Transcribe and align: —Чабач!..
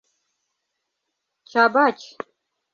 —Чабач!.. 1.51 1.99